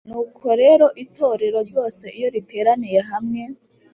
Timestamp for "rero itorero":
0.61-1.59